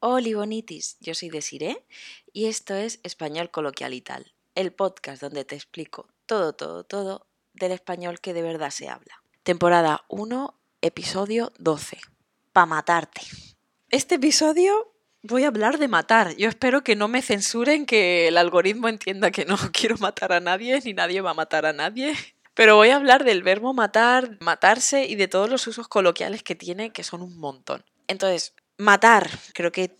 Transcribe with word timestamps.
Hola 0.00 0.28
bonitis, 0.36 0.96
yo 1.00 1.12
soy 1.12 1.28
Desiree 1.28 1.84
y 2.32 2.46
esto 2.46 2.72
es 2.72 3.00
Español 3.02 3.50
Coloquial 3.50 3.94
y 3.94 4.00
tal, 4.00 4.32
el 4.54 4.72
podcast 4.72 5.20
donde 5.20 5.44
te 5.44 5.56
explico 5.56 6.06
todo, 6.24 6.52
todo, 6.52 6.84
todo 6.84 7.26
del 7.52 7.72
español 7.72 8.20
que 8.20 8.32
de 8.32 8.42
verdad 8.42 8.70
se 8.70 8.88
habla. 8.88 9.24
Temporada 9.42 10.04
1, 10.06 10.54
episodio 10.82 11.52
12. 11.58 11.98
Pa' 12.52 12.64
matarte. 12.64 13.22
Este 13.90 14.14
episodio 14.14 14.94
voy 15.24 15.42
a 15.42 15.48
hablar 15.48 15.78
de 15.78 15.88
matar. 15.88 16.36
Yo 16.36 16.48
espero 16.48 16.84
que 16.84 16.94
no 16.94 17.08
me 17.08 17.20
censuren, 17.20 17.84
que 17.84 18.28
el 18.28 18.38
algoritmo 18.38 18.86
entienda 18.86 19.32
que 19.32 19.46
no 19.46 19.56
quiero 19.72 19.96
matar 19.98 20.32
a 20.32 20.38
nadie, 20.38 20.80
ni 20.84 20.92
nadie 20.92 21.22
va 21.22 21.30
a 21.30 21.34
matar 21.34 21.66
a 21.66 21.72
nadie. 21.72 22.14
Pero 22.54 22.76
voy 22.76 22.90
a 22.90 22.96
hablar 22.96 23.24
del 23.24 23.42
verbo 23.42 23.74
matar, 23.74 24.38
matarse 24.42 25.06
y 25.06 25.16
de 25.16 25.26
todos 25.26 25.50
los 25.50 25.66
usos 25.66 25.88
coloquiales 25.88 26.44
que 26.44 26.54
tiene, 26.54 26.92
que 26.92 27.02
son 27.02 27.20
un 27.20 27.36
montón. 27.36 27.84
Entonces, 28.06 28.54
matar, 28.78 29.28
creo 29.52 29.72
que 29.72 29.98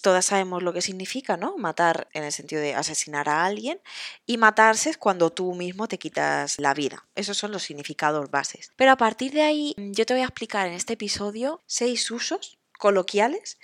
todas 0.00 0.26
sabemos 0.26 0.62
lo 0.62 0.72
que 0.72 0.82
significa, 0.82 1.36
¿no? 1.36 1.56
Matar 1.56 2.08
en 2.12 2.24
el 2.24 2.32
sentido 2.32 2.60
de 2.60 2.74
asesinar 2.74 3.28
a 3.28 3.44
alguien 3.44 3.80
y 4.26 4.36
matarse 4.38 4.90
es 4.90 4.98
cuando 4.98 5.30
tú 5.30 5.54
mismo 5.54 5.88
te 5.88 5.98
quitas 5.98 6.58
la 6.58 6.74
vida. 6.74 7.06
Esos 7.14 7.36
son 7.36 7.52
los 7.52 7.62
significados 7.62 8.30
bases. 8.30 8.72
Pero 8.76 8.92
a 8.92 8.96
partir 8.96 9.32
de 9.32 9.42
ahí 9.42 9.74
yo 9.76 10.06
te 10.06 10.14
voy 10.14 10.22
a 10.22 10.26
explicar 10.26 10.66
en 10.66 10.74
este 10.74 10.94
episodio 10.94 11.62
seis 11.66 12.10
usos 12.10 12.58
coloquiales 12.78 13.58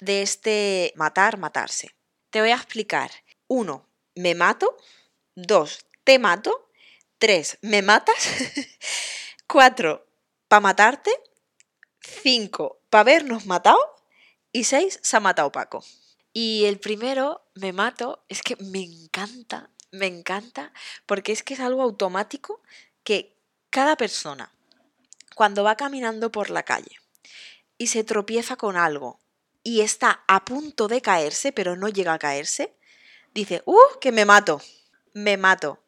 de 0.00 0.22
este 0.22 0.92
matar, 0.96 1.38
matarse. 1.38 1.94
Te 2.30 2.40
voy 2.40 2.50
a 2.50 2.56
explicar. 2.56 3.10
Uno, 3.46 3.86
me 4.14 4.34
mato. 4.34 4.76
Dos, 5.34 5.86
te 6.04 6.18
mato. 6.18 6.68
Tres, 7.18 7.58
me 7.62 7.82
matas. 7.82 8.16
Cuatro, 9.46 10.06
pa' 10.48 10.60
matarte. 10.60 11.12
Cinco, 12.00 12.80
pa' 12.90 13.00
habernos 13.00 13.46
matado. 13.46 13.78
Y 14.54 14.62
seis, 14.62 15.00
se 15.02 15.16
ha 15.16 15.20
matado 15.20 15.50
Paco. 15.50 15.84
Y 16.32 16.66
el 16.66 16.78
primero, 16.78 17.44
me 17.56 17.72
mato, 17.72 18.24
es 18.28 18.40
que 18.40 18.54
me 18.54 18.84
encanta, 18.84 19.68
me 19.90 20.06
encanta, 20.06 20.72
porque 21.06 21.32
es 21.32 21.42
que 21.42 21.54
es 21.54 21.60
algo 21.60 21.82
automático 21.82 22.62
que 23.02 23.36
cada 23.70 23.96
persona, 23.96 24.52
cuando 25.34 25.64
va 25.64 25.74
caminando 25.74 26.30
por 26.30 26.50
la 26.50 26.62
calle 26.62 27.00
y 27.78 27.88
se 27.88 28.04
tropieza 28.04 28.54
con 28.54 28.76
algo 28.76 29.18
y 29.64 29.80
está 29.80 30.22
a 30.28 30.44
punto 30.44 30.86
de 30.86 31.02
caerse, 31.02 31.50
pero 31.50 31.74
no 31.74 31.88
llega 31.88 32.12
a 32.12 32.20
caerse, 32.20 32.76
dice, 33.34 33.64
¡uh, 33.66 33.98
que 34.00 34.12
me 34.12 34.24
mato! 34.24 34.62
Me 35.14 35.36
mato. 35.36 35.82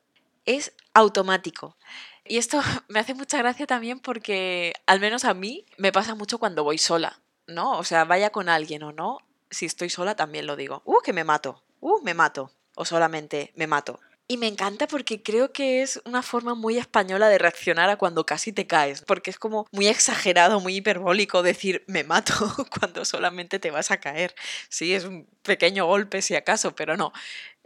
Es 0.45 0.73
automático. 0.93 1.77
Y 2.25 2.39
esto 2.39 2.61
me 2.89 2.99
hace 2.99 3.15
mucha 3.15 3.39
gracia 3.39 3.69
también 3.69 4.01
porque, 4.01 4.73
al 4.87 4.99
menos 4.99 5.25
a 5.25 5.35
mí, 5.35 5.67
me 5.79 5.93
pasa 5.93 6.17
mucho 6.17 6.39
cuando 6.39 6.65
voy 6.65 6.79
sola, 6.79 7.21
¿no? 7.47 7.79
O 7.79 7.85
sea, 7.85 8.05
vaya 8.05 8.31
con 8.31 8.49
alguien 8.49 8.83
o 8.83 8.93
no, 8.93 9.19
si 9.51 9.67
estoy 9.67 9.91
sola 9.91 10.17
también 10.17 10.47
lo 10.47 10.57
digo. 10.57 10.83
¡Uh, 10.85 11.01
que 11.03 11.13
me 11.13 11.25
mato! 11.25 11.63
¡Uh, 11.81 12.01
me 12.03 12.15
mato! 12.15 12.51
O 12.75 12.85
solamente 12.85 13.53
me 13.57 13.67
mato. 13.67 14.01
Y 14.29 14.39
me 14.39 14.49
encanta 14.49 14.89
porque 14.89 15.23
creo 15.23 15.53
que 15.53 15.83
es 15.83 16.01
una 16.05 16.21
forma 16.21 16.57
muy 16.57 16.79
española 16.79 17.29
de 17.29 17.39
reaccionar 17.39 17.89
a 17.91 17.97
cuando 17.97 18.27
casi 18.27 18.53
te 18.53 18.67
caes, 18.67 19.03
porque 19.03 19.31
es 19.31 19.39
como 19.39 19.69
muy 19.71 19.87
exagerado, 19.87 20.59
muy 20.59 20.77
hiperbólico 20.77 21.45
decir 21.45 21.85
me 21.87 22.03
mato 22.03 22.35
cuando 22.79 23.05
solamente 23.05 23.61
te 23.61 23.71
vas 23.71 23.93
a 23.93 24.01
caer. 24.01 24.35
Sí, 24.69 24.95
es 24.95 25.05
un 25.05 25.27
pequeño 25.43 25.87
golpe 25.87 26.23
si 26.23 26.35
acaso, 26.35 26.75
pero 26.75 26.97
no. 26.97 27.13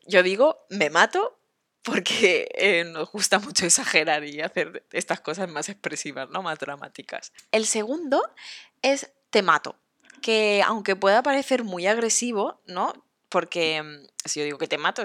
Yo 0.06 0.22
digo 0.22 0.66
me 0.68 0.90
mato 0.90 1.38
porque 1.82 2.50
eh, 2.54 2.84
nos 2.84 3.10
gusta 3.10 3.38
mucho 3.38 3.64
exagerar 3.64 4.24
y 4.24 4.42
hacer 4.42 4.84
estas 4.92 5.20
cosas 5.20 5.48
más 5.48 5.70
expresivas, 5.70 6.28
¿no? 6.28 6.42
Más 6.42 6.58
dramáticas. 6.58 7.32
El 7.52 7.64
segundo 7.64 8.22
es 8.82 9.10
te 9.30 9.42
mato, 9.42 9.76
que 10.20 10.62
aunque 10.64 10.96
pueda 10.96 11.22
parecer 11.22 11.64
muy 11.64 11.86
agresivo, 11.86 12.60
¿no? 12.66 12.92
Porque 13.28 13.82
mm, 13.82 14.06
si 14.24 14.40
yo 14.40 14.44
digo 14.44 14.58
que 14.58 14.68
te 14.68 14.78
mato, 14.78 15.02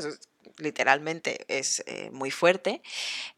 literalmente 0.57 1.45
es 1.47 1.83
eh, 1.85 2.09
muy 2.11 2.31
fuerte, 2.31 2.81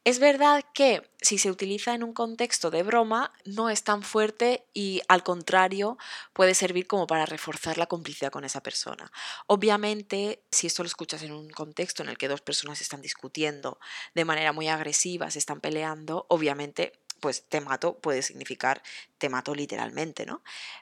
es 0.04 0.20
verdad 0.20 0.64
que 0.74 1.10
si 1.22 1.38
se 1.38 1.50
utiliza 1.50 1.94
en 1.94 2.04
un 2.04 2.14
contexto 2.14 2.70
de 2.70 2.84
broma 2.84 3.34
no 3.46 3.70
es 3.70 3.84
tan 3.84 4.04
fuerte 4.04 4.66
y 4.74 5.02
al 5.08 5.24
contrario 5.24 5.98
puede 6.34 6.54
servir 6.54 6.88
como 6.88 7.08
para 7.08 7.26
reforzar 7.26 7.78
la 7.78 7.88
complicidad 7.88 8.32
con 8.32 8.46
esa 8.46 8.62
persona. 8.62 9.12
Obviamente, 9.48 10.44
si 10.52 10.68
esto 10.68 10.84
lo 10.84 10.88
escuchas 10.88 11.24
en 11.24 11.32
un 11.32 11.50
contexto 11.50 12.04
en 12.04 12.10
el 12.10 12.18
que 12.18 12.28
dos 12.28 12.42
personas 12.42 12.82
están 12.82 13.02
discutiendo 13.02 13.80
de 14.14 14.26
manera 14.26 14.54
muy 14.54 14.68
agresiva, 14.68 15.32
se 15.32 15.40
están 15.40 15.60
peleando, 15.60 16.26
obviamente 16.30 16.94
pues 17.20 17.44
te 17.48 17.62
mato 17.62 17.98
puede 18.00 18.22
significar 18.22 18.82
te 19.18 19.30
mato 19.30 19.56
literalmente, 19.56 20.26
¿no? 20.26 20.42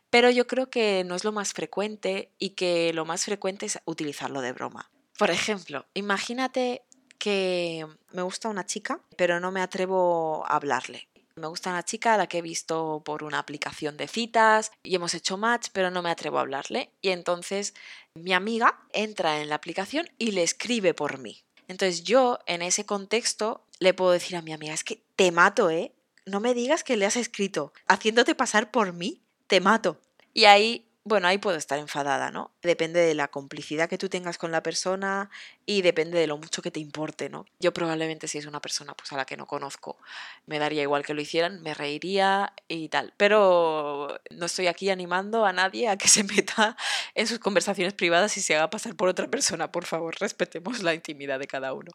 Pero 0.09 0.29
yo 0.29 0.47
creo 0.47 0.69
que 0.69 1.03
no 1.05 1.15
es 1.15 1.23
lo 1.23 1.31
más 1.31 1.53
frecuente 1.53 2.31
y 2.37 2.51
que 2.51 2.93
lo 2.93 3.05
más 3.05 3.25
frecuente 3.25 3.65
es 3.65 3.79
utilizarlo 3.85 4.41
de 4.41 4.53
broma. 4.53 4.89
Por 5.17 5.31
ejemplo, 5.31 5.85
imagínate 5.93 6.83
que 7.17 7.87
me 8.11 8.21
gusta 8.21 8.49
una 8.49 8.65
chica, 8.65 8.99
pero 9.17 9.39
no 9.39 9.51
me 9.51 9.61
atrevo 9.61 10.45
a 10.47 10.55
hablarle. 10.55 11.07
Me 11.37 11.47
gusta 11.47 11.69
una 11.69 11.83
chica 11.83 12.13
a 12.13 12.17
la 12.17 12.27
que 12.27 12.37
he 12.37 12.41
visto 12.41 13.01
por 13.03 13.23
una 13.23 13.39
aplicación 13.39 13.97
de 13.97 14.07
citas 14.07 14.71
y 14.83 14.95
hemos 14.95 15.13
hecho 15.13 15.35
match, 15.35 15.67
pero 15.73 15.91
no 15.91 16.01
me 16.01 16.09
atrevo 16.09 16.37
a 16.37 16.41
hablarle. 16.41 16.91
Y 17.01 17.09
entonces 17.09 17.73
mi 18.13 18.33
amiga 18.33 18.79
entra 18.93 19.41
en 19.41 19.49
la 19.49 19.55
aplicación 19.55 20.09
y 20.17 20.31
le 20.31 20.43
escribe 20.43 20.93
por 20.93 21.17
mí. 21.17 21.43
Entonces 21.67 22.03
yo 22.03 22.39
en 22.45 22.61
ese 22.61 22.85
contexto 22.85 23.65
le 23.79 23.93
puedo 23.93 24.11
decir 24.11 24.37
a 24.37 24.41
mi 24.41 24.53
amiga, 24.53 24.73
es 24.73 24.83
que 24.83 25.01
te 25.15 25.31
mato, 25.31 25.69
¿eh? 25.69 25.94
No 26.25 26.39
me 26.39 26.53
digas 26.53 26.83
que 26.83 26.97
le 26.97 27.05
has 27.05 27.15
escrito 27.15 27.73
haciéndote 27.87 28.35
pasar 28.35 28.71
por 28.71 28.93
mí, 28.93 29.21
te 29.47 29.61
mato. 29.61 29.99
Y 30.33 30.45
ahí 30.45 30.85
bueno, 31.07 31.27
ahí 31.27 31.37
puedo 31.37 31.55
estar 31.55 31.77
enfadada, 31.77 32.31
¿no? 32.31 32.49
Depende 32.63 32.99
de 32.99 33.13
la 33.13 33.27
complicidad 33.27 33.87
que 33.87 33.99
tú 33.99 34.09
tengas 34.09 34.39
con 34.39 34.51
la 34.51 34.63
persona 34.63 35.29
y 35.67 35.83
depende 35.83 36.17
de 36.17 36.25
lo 36.25 36.35
mucho 36.37 36.63
que 36.63 36.71
te 36.71 36.79
importe, 36.79 37.29
¿no? 37.29 37.45
Yo 37.59 37.73
probablemente 37.73 38.27
si 38.27 38.39
es 38.39 38.47
una 38.47 38.59
persona 38.59 38.95
pues 38.95 39.13
a 39.13 39.15
la 39.15 39.25
que 39.25 39.37
no 39.37 39.45
conozco, 39.45 39.99
me 40.47 40.57
daría 40.57 40.81
igual 40.81 41.05
que 41.05 41.13
lo 41.13 41.21
hicieran, 41.21 41.61
me 41.61 41.75
reiría 41.75 42.53
y 42.67 42.89
tal, 42.89 43.13
pero 43.17 44.19
no 44.31 44.47
estoy 44.47 44.65
aquí 44.65 44.89
animando 44.89 45.45
a 45.45 45.53
nadie 45.53 45.89
a 45.89 45.97
que 45.97 46.07
se 46.07 46.23
meta 46.23 46.75
en 47.13 47.27
sus 47.27 47.37
conversaciones 47.37 47.93
privadas 47.93 48.35
y 48.37 48.41
se 48.41 48.55
haga 48.55 48.71
pasar 48.71 48.95
por 48.95 49.07
otra 49.07 49.27
persona, 49.27 49.71
por 49.71 49.85
favor, 49.85 50.15
respetemos 50.19 50.81
la 50.81 50.95
intimidad 50.95 51.37
de 51.37 51.45
cada 51.45 51.73
uno. 51.73 51.91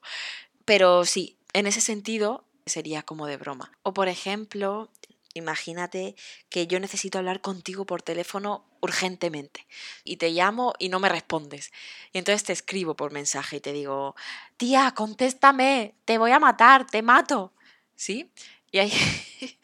Pero 0.64 1.04
sí, 1.04 1.36
en 1.52 1.66
ese 1.66 1.80
sentido 1.80 2.44
sería 2.70 3.02
como 3.02 3.26
de 3.26 3.36
broma. 3.36 3.70
O 3.82 3.92
por 3.92 4.08
ejemplo, 4.08 4.90
Imagínate 5.34 6.16
que 6.48 6.66
yo 6.66 6.80
necesito 6.80 7.18
hablar 7.18 7.40
contigo 7.40 7.86
por 7.86 8.02
teléfono 8.02 8.64
urgentemente 8.80 9.64
y 10.02 10.16
te 10.16 10.30
llamo 10.30 10.74
y 10.78 10.88
no 10.88 10.98
me 10.98 11.08
respondes. 11.08 11.70
Y 12.12 12.18
entonces 12.18 12.42
te 12.42 12.52
escribo 12.52 12.96
por 12.96 13.12
mensaje 13.12 13.56
y 13.56 13.60
te 13.60 13.72
digo, 13.72 14.16
tía, 14.56 14.92
contéstame, 14.96 15.94
te 16.04 16.18
voy 16.18 16.32
a 16.32 16.40
matar, 16.40 16.84
te 16.84 17.02
mato. 17.02 17.52
¿Sí? 17.94 18.32
Y 18.72 18.78
ahí 18.78 18.92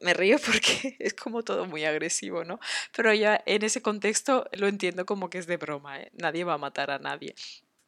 me 0.00 0.14
río 0.14 0.38
porque 0.38 0.96
es 1.00 1.14
como 1.14 1.42
todo 1.42 1.66
muy 1.66 1.84
agresivo, 1.84 2.44
¿no? 2.44 2.60
Pero 2.94 3.12
ya 3.12 3.42
en 3.44 3.64
ese 3.64 3.82
contexto 3.82 4.48
lo 4.52 4.68
entiendo 4.68 5.04
como 5.04 5.30
que 5.30 5.38
es 5.38 5.48
de 5.48 5.56
broma, 5.56 6.00
¿eh? 6.00 6.10
Nadie 6.12 6.44
va 6.44 6.54
a 6.54 6.58
matar 6.58 6.92
a 6.92 7.00
nadie. 7.00 7.34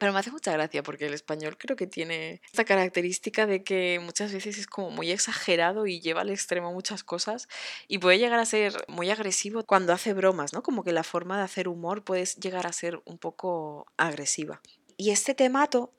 Pero 0.00 0.14
me 0.14 0.18
hace 0.18 0.30
mucha 0.30 0.50
gracia 0.52 0.82
porque 0.82 1.08
el 1.08 1.12
español 1.12 1.58
creo 1.58 1.76
que 1.76 1.86
tiene 1.86 2.40
esta 2.46 2.64
característica 2.64 3.44
de 3.44 3.62
que 3.62 4.00
muchas 4.02 4.32
veces 4.32 4.56
es 4.56 4.66
como 4.66 4.90
muy 4.90 5.10
exagerado 5.10 5.86
y 5.86 6.00
lleva 6.00 6.22
al 6.22 6.30
extremo 6.30 6.72
muchas 6.72 7.04
cosas 7.04 7.48
y 7.86 7.98
puede 7.98 8.18
llegar 8.18 8.40
a 8.40 8.46
ser 8.46 8.72
muy 8.88 9.10
agresivo 9.10 9.62
cuando 9.64 9.92
hace 9.92 10.14
bromas, 10.14 10.54
¿no? 10.54 10.62
Como 10.62 10.84
que 10.84 10.92
la 10.92 11.04
forma 11.04 11.36
de 11.36 11.42
hacer 11.44 11.68
humor 11.68 12.02
puede 12.02 12.24
llegar 12.24 12.66
a 12.66 12.72
ser 12.72 13.02
un 13.04 13.18
poco 13.18 13.88
agresiva. 13.98 14.62
Y 14.96 15.10
este 15.10 15.34
temato 15.34 15.92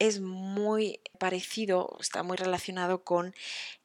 es 0.00 0.20
muy 0.20 1.00
parecido, 1.20 1.98
está 2.00 2.24
muy 2.24 2.36
relacionado 2.36 3.04
con 3.04 3.32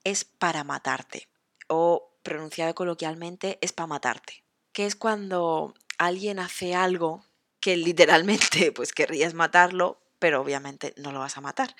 es 0.03 0.25
para 0.25 0.63
matarte 0.63 1.29
o 1.67 2.17
pronunciado 2.23 2.73
coloquialmente 2.73 3.59
es 3.61 3.73
para 3.73 3.85
matarte, 3.85 4.43
que 4.71 4.87
es 4.87 4.95
cuando 4.95 5.75
alguien 5.99 6.39
hace 6.39 6.73
algo 6.73 7.23
que 7.65 7.75
literalmente 7.77 8.71
pues 8.71 8.93
querrías 8.93 9.33
matarlo, 9.33 9.99
pero 10.19 10.39
obviamente 10.39 10.93
no 10.97 11.11
lo 11.11 11.17
vas 11.17 11.35
a 11.35 11.41
matar. 11.41 11.75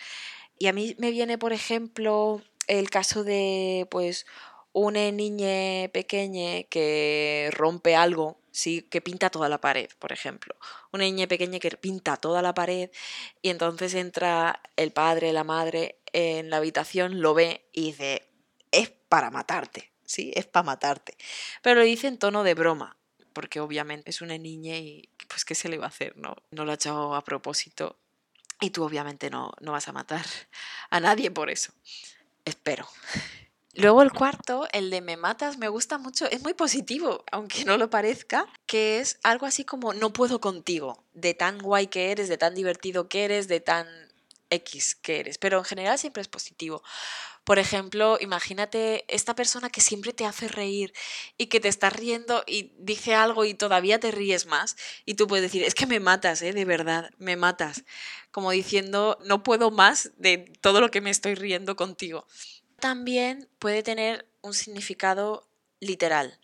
Y 0.58 0.66
a 0.66 0.74
mí 0.74 0.96
me 0.98 1.12
viene, 1.12 1.38
por 1.38 1.54
ejemplo, 1.54 2.42
el 2.66 2.90
caso 2.90 3.24
de 3.24 3.88
pues 3.92 4.26
una 4.74 5.12
niña 5.12 5.88
pequeña 5.90 6.64
que 6.64 7.52
rompe 7.54 7.96
algo, 7.96 8.40
¿sí? 8.50 8.82
que 8.82 9.00
pinta 9.00 9.30
toda 9.30 9.48
la 9.48 9.62
pared, 9.62 9.88
por 10.00 10.12
ejemplo. 10.12 10.56
Una 10.92 11.04
niña 11.04 11.28
pequeña 11.28 11.60
que 11.60 11.70
pinta 11.78 12.18
toda 12.18 12.42
la 12.42 12.56
pared 12.56 12.90
y 13.44 13.52
entonces 13.52 13.94
entra 13.94 14.64
el 14.78 14.92
padre, 14.92 15.34
la 15.34 15.44
madre 15.44 16.00
en 16.14 16.50
la 16.50 16.58
habitación, 16.58 17.22
lo 17.22 17.36
ve 17.36 17.64
y 17.72 17.92
dice, 17.92 18.28
es 18.72 18.90
para 18.90 19.30
matarte, 19.30 19.92
¿sí? 20.04 20.32
Es 20.34 20.48
para 20.48 20.64
matarte. 20.64 21.16
Pero 21.62 21.82
lo 21.82 21.86
dice 21.86 22.08
en 22.08 22.18
tono 22.18 22.44
de 22.44 22.56
broma, 22.56 22.98
porque 23.36 23.60
obviamente 23.60 24.10
es 24.10 24.22
una 24.22 24.38
niña 24.38 24.78
y 24.78 25.10
pues 25.28 25.44
qué 25.44 25.54
se 25.54 25.68
le 25.68 25.78
va 25.78 25.86
a 25.86 25.90
hacer, 25.90 26.16
¿no? 26.18 26.38
No 26.52 26.64
lo 26.64 26.72
ha 26.72 26.76
hecho 26.76 27.14
a 27.14 27.24
propósito 27.24 28.00
y 28.62 28.70
tú 28.70 28.84
obviamente 28.84 29.30
no, 29.30 29.52
no 29.60 29.74
vas 29.74 29.90
a 29.90 29.92
matar 29.92 30.26
a 30.90 31.00
nadie 31.02 31.30
por 31.30 31.52
eso. 31.52 31.74
Espero. 32.46 32.88
Luego 33.74 34.02
el 34.02 34.14
cuarto, 34.14 34.68
el 34.72 34.90
de 34.90 35.02
me 35.02 35.18
matas, 35.18 35.58
me 35.58 35.68
gusta 35.68 35.98
mucho, 35.98 36.32
es 36.32 36.42
muy 36.42 36.54
positivo, 36.54 37.26
aunque 37.30 37.66
no 37.66 37.78
lo 37.78 37.90
parezca, 37.90 38.48
que 38.66 39.00
es 39.00 39.20
algo 39.22 39.46
así 39.46 39.66
como 39.66 39.94
no 39.94 40.14
puedo 40.14 40.40
contigo, 40.40 41.04
de 41.14 41.34
tan 41.34 41.58
guay 41.60 41.88
que 41.88 42.12
eres, 42.12 42.30
de 42.30 42.38
tan 42.38 42.56
divertido 42.56 43.10
que 43.10 43.26
eres, 43.26 43.50
de 43.50 43.60
tan 43.60 43.86
X 44.50 44.96
que 44.96 45.20
eres, 45.20 45.38
pero 45.38 45.58
en 45.58 45.66
general 45.66 46.00
siempre 46.00 46.22
es 46.22 46.30
positivo. 46.30 46.84
Por 47.46 47.60
ejemplo, 47.60 48.18
imagínate 48.20 49.06
esta 49.08 49.36
persona 49.36 49.70
que 49.70 49.80
siempre 49.80 50.12
te 50.12 50.26
hace 50.26 50.50
reír 50.50 50.94
y 51.38 51.46
que 51.46 51.62
te 51.62 51.70
está 51.70 51.90
riendo 51.90 52.44
y 52.46 52.74
dice 52.78 53.16
algo 53.16 53.46
y 53.46 53.54
todavía 53.54 54.00
te 54.00 54.12
ríes 54.12 54.46
más 54.46 54.76
y 55.06 55.14
tú 55.14 55.28
puedes 55.28 55.44
decir, 55.44 55.64
es 55.64 55.76
que 55.76 55.86
me 55.86 56.02
matas, 56.02 56.42
¿eh? 56.42 56.52
de 56.52 56.66
verdad, 56.66 57.12
me 57.18 57.38
matas, 57.38 57.86
como 58.32 58.52
diciendo, 58.52 59.18
no 59.24 59.44
puedo 59.44 59.72
más 59.72 60.12
de 60.18 60.52
todo 60.60 60.82
lo 60.82 60.92
que 60.92 61.00
me 61.00 61.12
estoy 61.12 61.36
riendo 61.36 61.78
contigo 61.78 62.26
también 62.80 63.50
puede 63.60 63.84
tener 63.84 64.28
un 64.42 64.54
significado 64.54 65.48
literal. 65.80 66.40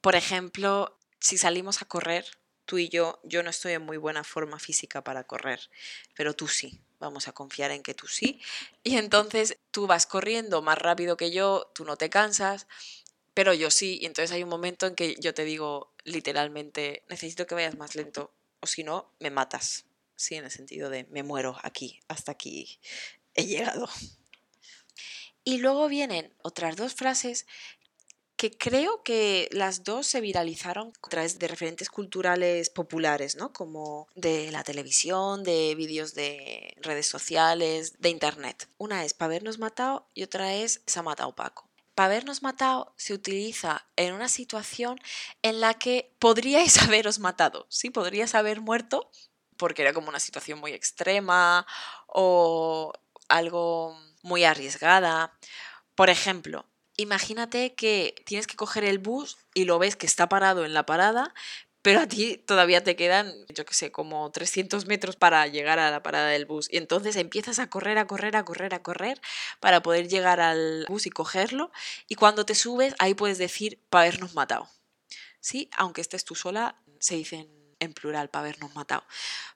Por 0.00 0.16
ejemplo, 0.16 0.98
si 1.20 1.38
salimos 1.38 1.82
a 1.82 1.84
correr, 1.86 2.26
tú 2.64 2.78
y 2.78 2.88
yo, 2.88 3.20
yo 3.24 3.42
no 3.42 3.50
estoy 3.50 3.72
en 3.72 3.82
muy 3.82 3.96
buena 3.96 4.24
forma 4.24 4.58
física 4.58 5.02
para 5.04 5.24
correr, 5.24 5.70
pero 6.14 6.34
tú 6.34 6.48
sí. 6.48 6.80
Vamos 7.00 7.28
a 7.28 7.32
confiar 7.32 7.70
en 7.70 7.82
que 7.82 7.94
tú 7.94 8.06
sí. 8.06 8.40
Y 8.82 8.96
entonces 8.96 9.58
tú 9.70 9.86
vas 9.86 10.06
corriendo 10.06 10.62
más 10.62 10.78
rápido 10.78 11.16
que 11.16 11.30
yo, 11.30 11.70
tú 11.74 11.84
no 11.84 11.96
te 11.96 12.10
cansas, 12.10 12.66
pero 13.34 13.54
yo 13.54 13.70
sí. 13.70 13.98
Y 14.00 14.06
entonces 14.06 14.32
hay 14.32 14.42
un 14.42 14.48
momento 14.48 14.86
en 14.86 14.94
que 14.94 15.16
yo 15.20 15.34
te 15.34 15.44
digo 15.44 15.92
literalmente, 16.04 17.04
necesito 17.08 17.46
que 17.46 17.54
vayas 17.54 17.76
más 17.76 17.94
lento, 17.94 18.32
o 18.60 18.66
si 18.66 18.82
no, 18.82 19.12
me 19.20 19.30
matas. 19.30 19.86
Sí, 20.16 20.34
en 20.34 20.44
el 20.44 20.50
sentido 20.50 20.90
de 20.90 21.04
me 21.10 21.22
muero 21.22 21.56
aquí, 21.62 22.00
hasta 22.08 22.32
aquí 22.32 22.80
he 23.34 23.46
llegado. 23.46 23.88
Y 25.44 25.58
luego 25.58 25.88
vienen 25.88 26.34
otras 26.42 26.76
dos 26.76 26.94
frases 26.94 27.46
que 28.38 28.56
creo 28.56 29.02
que 29.02 29.48
las 29.50 29.82
dos 29.82 30.06
se 30.06 30.20
viralizaron 30.20 30.92
a 31.02 31.08
través 31.08 31.40
de 31.40 31.48
referentes 31.48 31.90
culturales 31.90 32.70
populares, 32.70 33.34
¿no? 33.34 33.52
Como 33.52 34.06
de 34.14 34.52
la 34.52 34.62
televisión, 34.62 35.42
de 35.42 35.74
vídeos 35.74 36.14
de 36.14 36.72
redes 36.80 37.08
sociales, 37.08 37.94
de 37.98 38.10
internet. 38.10 38.68
Una 38.78 39.04
es 39.04 39.12
para 39.12 39.26
habernos 39.26 39.58
matado 39.58 40.06
y 40.14 40.22
otra 40.22 40.54
es 40.54 40.82
se 40.86 41.00
ha 41.00 41.02
matado 41.02 41.34
Paco. 41.34 41.68
Para 41.96 42.06
habernos 42.06 42.44
matado 42.44 42.94
se 42.96 43.12
utiliza 43.12 43.84
en 43.96 44.14
una 44.14 44.28
situación 44.28 45.00
en 45.42 45.60
la 45.60 45.74
que 45.74 46.14
podríais 46.20 46.78
haberos 46.82 47.18
matado, 47.18 47.66
¿sí? 47.68 47.90
Podrías 47.90 48.36
haber 48.36 48.60
muerto 48.60 49.10
porque 49.56 49.82
era 49.82 49.92
como 49.92 50.10
una 50.10 50.20
situación 50.20 50.60
muy 50.60 50.72
extrema 50.74 51.66
o 52.06 52.92
algo 53.28 53.98
muy 54.22 54.44
arriesgada. 54.44 55.36
Por 55.96 56.08
ejemplo, 56.08 56.64
imagínate 56.98 57.74
que 57.74 58.14
tienes 58.26 58.46
que 58.46 58.56
coger 58.56 58.84
el 58.84 58.98
bus 58.98 59.38
y 59.54 59.64
lo 59.64 59.78
ves 59.78 59.96
que 59.96 60.06
está 60.06 60.28
parado 60.28 60.66
en 60.66 60.74
la 60.74 60.84
parada, 60.84 61.32
pero 61.80 62.00
a 62.00 62.08
ti 62.08 62.36
todavía 62.36 62.82
te 62.82 62.96
quedan, 62.96 63.32
yo 63.54 63.64
qué 63.64 63.72
sé, 63.72 63.92
como 63.92 64.30
300 64.30 64.86
metros 64.86 65.16
para 65.16 65.46
llegar 65.46 65.78
a 65.78 65.90
la 65.90 66.02
parada 66.02 66.28
del 66.28 66.44
bus. 66.44 66.68
Y 66.70 66.76
entonces 66.76 67.16
empiezas 67.16 67.60
a 67.60 67.70
correr, 67.70 67.98
a 67.98 68.06
correr, 68.06 68.36
a 68.36 68.44
correr, 68.44 68.74
a 68.74 68.82
correr 68.82 69.20
para 69.60 69.80
poder 69.80 70.08
llegar 70.08 70.40
al 70.40 70.84
bus 70.88 71.06
y 71.06 71.10
cogerlo. 71.10 71.70
Y 72.08 72.16
cuando 72.16 72.44
te 72.44 72.56
subes, 72.56 72.94
ahí 72.98 73.14
puedes 73.14 73.38
decir, 73.38 73.80
para 73.88 74.02
habernos 74.02 74.34
matado. 74.34 74.68
¿Sí? 75.40 75.70
Aunque 75.76 76.00
estés 76.00 76.24
tú 76.24 76.34
sola, 76.34 76.82
se 76.98 77.14
dicen 77.14 77.48
en 77.80 77.92
plural, 77.92 78.28
para 78.28 78.46
habernos 78.46 78.74
matado. 78.74 79.04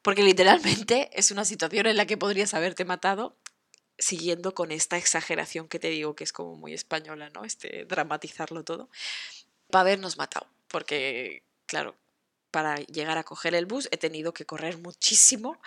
Porque 0.01 0.23
literalmente 0.23 1.11
es 1.13 1.33
una 1.33 1.45
situación 1.45 1.87
en 1.87 1.97
la 1.97 2.07
que 2.07 2.17
podrías 2.17 2.55
haberte 2.55 2.85
matado 2.85 3.37
siguiendo 4.03 4.55
con 4.55 4.73
esta 4.73 4.97
exageración 4.97 5.69
que 5.69 5.79
te 5.79 5.89
digo 5.89 6.15
que 6.17 6.25
es 6.25 6.33
como 6.33 6.57
muy 6.57 6.75
española, 6.75 7.31
¿no? 7.31 7.45
Este 7.45 7.85
dramatizarlo 7.85 8.65
todo, 8.65 8.91
para 9.71 9.83
habernos 9.83 10.19
matado, 10.19 10.49
porque 10.69 11.45
claro, 11.67 11.97
para 12.51 12.77
llegar 12.77 13.17
a 13.19 13.25
coger 13.25 13.55
el 13.55 13.67
bus 13.67 13.89
he 13.93 13.97
tenido 13.97 14.35
que 14.35 14.45
correr 14.45 14.79
muchísimo 14.79 15.61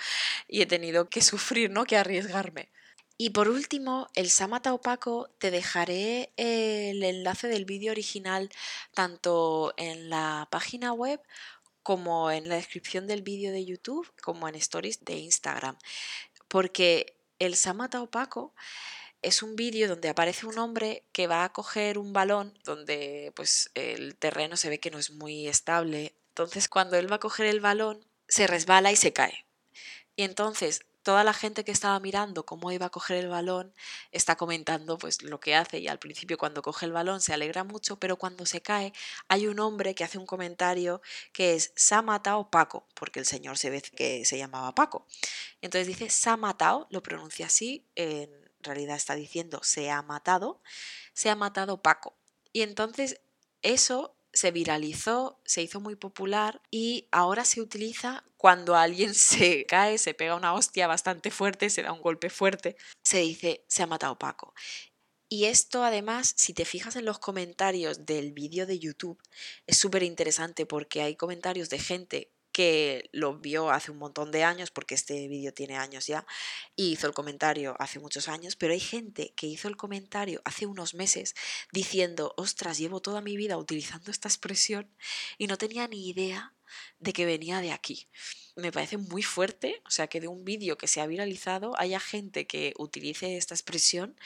y 0.47 0.61
he 0.61 0.65
tenido 0.65 1.09
que 1.09 1.21
sufrir, 1.21 1.71
¿no? 1.71 1.85
Que 1.85 1.97
arriesgarme. 1.97 2.69
Y 3.17 3.29
por 3.29 3.47
último, 3.47 4.09
el 4.13 4.29
Samata 4.29 4.73
Opaco, 4.73 5.29
te 5.39 5.49
dejaré 5.49 6.33
el 6.35 7.01
enlace 7.01 7.47
del 7.47 7.63
vídeo 7.63 7.91
original 7.93 8.49
tanto 8.93 9.73
en 9.77 10.09
la 10.09 10.49
página 10.51 10.91
web 10.91 11.21
como 11.81 12.29
en 12.31 12.49
la 12.49 12.55
descripción 12.55 13.07
del 13.07 13.21
vídeo 13.21 13.53
de 13.53 13.63
YouTube, 13.63 14.11
como 14.21 14.49
en 14.49 14.55
stories 14.55 15.05
de 15.05 15.13
Instagram. 15.17 15.77
Porque 16.49 17.14
el 17.39 17.55
Samata 17.55 18.01
opaco 18.01 18.53
es 19.21 19.41
un 19.41 19.55
vídeo 19.55 19.87
donde 19.87 20.09
aparece 20.09 20.45
un 20.45 20.57
hombre 20.59 21.03
que 21.11 21.27
va 21.27 21.43
a 21.43 21.51
coger 21.51 21.97
un 21.97 22.13
balón 22.13 22.57
donde 22.63 23.31
pues 23.35 23.71
el 23.73 24.15
terreno 24.15 24.55
se 24.55 24.69
ve 24.69 24.79
que 24.79 24.91
no 24.91 24.99
es 24.99 25.11
muy 25.11 25.47
estable. 25.47 26.15
Entonces 26.29 26.67
cuando 26.67 26.97
él 26.97 27.11
va 27.11 27.15
a 27.15 27.19
coger 27.19 27.47
el 27.47 27.59
balón 27.59 28.05
se 28.27 28.47
resbala 28.47 28.91
y 28.91 28.95
se 28.95 29.13
cae. 29.13 29.45
Y 30.15 30.23
entonces 30.23 30.85
toda 31.05 31.23
la 31.23 31.33
gente 31.33 31.63
que 31.63 31.71
estaba 31.71 31.99
mirando 31.99 32.47
cómo 32.47 32.71
iba 32.71 32.87
a 32.87 32.89
coger 32.89 33.17
el 33.17 33.27
balón 33.27 33.75
está 34.11 34.35
comentando 34.35 34.97
pues 34.97 35.21
lo 35.21 35.39
que 35.39 35.55
hace 35.55 35.77
y 35.77 35.87
al 35.87 35.99
principio 35.99 36.35
cuando 36.39 36.63
coge 36.63 36.87
el 36.87 36.93
balón 36.93 37.21
se 37.21 37.31
alegra 37.31 37.63
mucho, 37.63 37.99
pero 37.99 38.17
cuando 38.17 38.47
se 38.47 38.61
cae 38.61 38.91
hay 39.27 39.45
un 39.45 39.59
hombre 39.59 39.93
que 39.93 40.03
hace 40.03 40.17
un 40.17 40.25
comentario 40.25 41.03
que 41.31 41.53
es 41.53 41.71
se 41.75 41.93
ha 41.93 42.01
matado 42.01 42.49
Paco, 42.49 42.87
porque 42.95 43.19
el 43.19 43.27
señor 43.27 43.59
se 43.59 43.69
ve 43.69 43.83
que 43.83 44.25
se 44.25 44.39
llamaba 44.39 44.73
Paco. 44.73 45.05
Entonces 45.61 45.87
dice 45.87 46.09
se 46.09 46.27
ha 46.31 46.37
matado, 46.37 46.87
lo 46.89 47.03
pronuncia 47.03 47.45
así, 47.45 47.85
en 47.93 48.31
realidad 48.61 48.95
está 48.95 49.13
diciendo 49.13 49.59
se 49.61 49.91
ha 49.91 50.01
matado, 50.01 50.63
se 51.13 51.29
ha 51.29 51.35
matado 51.35 51.83
Paco. 51.83 52.17
Y 52.51 52.63
entonces 52.63 53.21
eso 53.61 54.15
se 54.35 54.51
viralizó, 54.51 55.39
se 55.45 55.63
hizo 55.63 55.79
muy 55.79 55.95
popular 55.95 56.61
y 56.69 57.07
ahora 57.11 57.45
se 57.45 57.61
utiliza 57.61 58.23
cuando 58.37 58.75
alguien 58.75 59.13
se 59.15 59.65
cae, 59.65 59.97
se 59.97 60.13
pega 60.13 60.35
una 60.35 60.53
hostia 60.53 60.85
bastante 60.85 61.31
fuerte, 61.31 61.69
se 61.71 61.81
da 61.81 61.91
un 61.91 62.01
golpe 62.01 62.29
fuerte, 62.29 62.75
se 63.03 63.19
dice 63.19 63.65
se 63.67 63.81
ha 63.81 63.87
matado 63.87 64.19
Paco. 64.19 64.53
Y 65.27 65.45
esto 65.45 65.83
además, 65.83 66.33
si 66.37 66.53
te 66.53 66.65
fijas 66.65 66.95
en 66.95 67.05
los 67.05 67.17
comentarios 67.17 68.05
del 68.05 68.31
vídeo 68.31 68.67
de 68.67 68.77
YouTube, 68.77 69.19
es 69.65 69.77
súper 69.77 70.03
interesante 70.03 70.67
porque 70.67 71.01
hay 71.01 71.15
comentarios 71.15 71.69
de 71.69 71.79
gente 71.79 72.34
que 72.55 73.09
lo 73.11 73.37
vio 73.37 73.69
hace 73.69 73.91
un 73.91 73.97
montón 73.97 74.31
de 74.31 74.45
años, 74.45 74.71
porque 74.71 74.95
este 74.95 75.27
vídeo 75.27 75.53
tiene 75.53 75.75
años 75.75 76.07
ya, 76.07 76.25
y 76.77 76.93
hizo 76.93 77.05
el 77.05 77.13
comentario 77.13 77.75
hace 77.79 77.99
muchos 77.99 78.29
años, 78.29 78.55
pero 78.55 78.71
hay 78.71 78.79
gente 78.79 79.33
que 79.35 79.45
hizo 79.45 79.67
el 79.67 79.75
comentario 79.75 80.41
hace 80.45 80.65
unos 80.65 80.93
meses 80.93 81.35
diciendo, 81.73 82.33
ostras, 82.37 82.77
llevo 82.77 83.01
toda 83.01 83.19
mi 83.19 83.35
vida 83.35 83.57
utilizando 83.57 84.09
esta 84.09 84.29
expresión 84.29 84.89
y 85.37 85.47
no 85.47 85.57
tenía 85.57 85.85
ni 85.89 86.07
idea 86.07 86.53
de 86.99 87.11
que 87.11 87.25
venía 87.25 87.59
de 87.59 87.73
aquí. 87.73 88.07
Me 88.55 88.71
parece 88.71 88.95
muy 88.95 89.21
fuerte, 89.21 89.81
o 89.85 89.89
sea, 89.89 90.07
que 90.07 90.21
de 90.21 90.29
un 90.29 90.45
vídeo 90.45 90.77
que 90.77 90.87
se 90.87 91.01
ha 91.01 91.07
viralizado 91.07 91.77
haya 91.77 91.99
gente 91.99 92.47
que 92.47 92.73
utilice 92.77 93.35
esta 93.35 93.53
expresión 93.53 94.17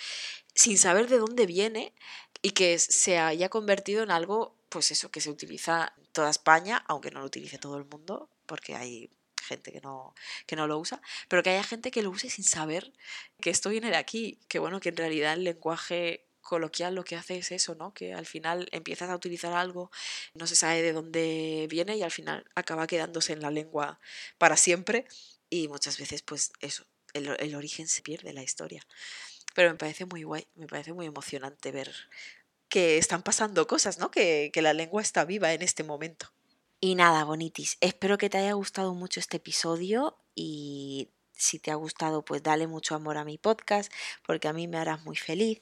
sin 0.54 0.78
saber 0.78 1.08
de 1.08 1.18
dónde 1.18 1.48
viene 1.48 1.96
y 2.42 2.52
que 2.52 2.80
se 2.80 3.18
haya 3.18 3.50
convertido 3.50 4.04
en 4.04 4.12
algo 4.12 4.56
pues 4.70 4.92
eso, 4.92 5.12
que 5.12 5.22
se 5.22 5.30
utiliza 5.32 5.94
en 5.98 6.06
toda 6.14 6.30
España, 6.30 6.84
aunque 6.88 7.12
no 7.12 7.20
lo 7.20 7.26
utilice 7.26 7.58
todo 7.58 7.78
el 7.78 7.86
mundo, 7.86 8.30
porque 8.46 8.76
hay 8.76 9.10
gente 9.44 9.72
que 9.72 9.82
no, 9.82 10.14
que 10.46 10.56
no 10.56 10.68
lo 10.68 10.78
usa, 10.78 11.02
pero 11.28 11.42
que 11.44 11.50
haya 11.50 11.64
gente 11.64 11.92
que 11.92 12.04
lo 12.04 12.12
use 12.12 12.30
sin 12.30 12.46
saber 12.46 12.94
que 13.42 13.50
esto 13.50 13.70
viene 13.70 13.90
de 13.90 13.98
aquí, 13.98 14.40
que 14.48 14.60
bueno, 14.60 14.80
que 14.80 14.90
en 14.90 14.98
realidad 14.98 15.34
el 15.34 15.44
lenguaje 15.44 16.28
coloquial 16.42 16.96
lo 16.96 17.04
que 17.04 17.16
hace 17.16 17.38
es 17.38 17.52
eso, 17.52 17.76
¿no? 17.76 17.94
Que 17.94 18.14
al 18.14 18.26
final 18.26 18.70
empiezas 18.72 19.10
a 19.10 19.16
utilizar 19.16 19.54
algo, 19.54 19.92
no 20.34 20.48
se 20.48 20.56
sabe 20.56 20.82
de 20.82 20.94
dónde 20.94 21.68
viene 21.70 21.98
y 21.98 22.04
al 22.04 22.12
final 22.12 22.46
acaba 22.56 22.88
quedándose 22.88 23.34
en 23.34 23.42
la 23.42 23.52
lengua 23.52 24.00
para 24.38 24.56
siempre 24.56 25.06
y 25.50 25.68
muchas 25.68 25.98
veces 25.98 26.22
pues 26.22 26.52
eso, 26.62 26.86
el, 27.14 27.36
el 27.40 27.56
origen 27.56 27.88
se 27.88 28.02
pierde, 28.02 28.34
la 28.34 28.44
historia. 28.44 28.86
Pero 29.60 29.72
me 29.72 29.78
parece 29.78 30.06
muy 30.06 30.24
guay, 30.24 30.48
me 30.56 30.68
parece 30.68 30.94
muy 30.94 31.06
emocionante 31.06 31.74
ver 31.74 31.94
que 32.70 32.98
están 32.98 33.24
pasando 33.24 33.68
cosas, 33.68 34.00
¿no? 34.00 34.10
Que, 34.10 34.52
que 34.54 34.62
la 34.62 34.72
lengua 34.72 35.02
está 35.02 35.26
viva 35.26 35.52
en 35.52 35.62
este 35.62 35.84
momento. 35.84 36.32
Y 36.80 36.96
nada, 36.96 37.26
bonitis, 37.26 37.76
espero 37.82 38.18
que 38.18 38.30
te 38.30 38.38
haya 38.38 38.54
gustado 38.54 38.94
mucho 38.94 39.20
este 39.20 39.36
episodio 39.36 40.18
y 40.34 41.10
si 41.34 41.60
te 41.60 41.72
ha 41.72 41.76
gustado, 41.76 42.24
pues 42.24 42.42
dale 42.42 42.68
mucho 42.68 42.96
amor 42.96 43.18
a 43.18 43.26
mi 43.26 43.38
podcast, 43.38 43.92
porque 44.26 44.48
a 44.48 44.54
mí 44.54 44.70
me 44.70 44.78
harás 44.78 45.04
muy 45.04 45.18
feliz. 45.18 45.62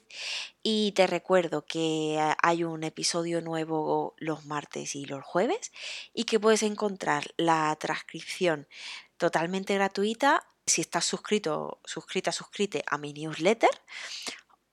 Y 0.62 0.92
te 0.92 1.08
recuerdo 1.08 1.66
que 1.66 2.20
hay 2.40 2.62
un 2.62 2.84
episodio 2.84 3.40
nuevo 3.40 4.14
los 4.18 4.44
martes 4.46 4.94
y 4.94 5.06
los 5.06 5.24
jueves 5.24 5.72
y 6.14 6.22
que 6.22 6.38
puedes 6.38 6.62
encontrar 6.62 7.34
la 7.36 7.76
transcripción 7.80 8.68
totalmente 9.16 9.74
gratuita 9.74 10.46
si 10.68 10.80
estás 10.80 11.04
suscrito, 11.04 11.80
suscrita, 11.84 12.32
suscrite 12.32 12.82
a 12.86 12.98
mi 12.98 13.12
newsletter 13.12 13.70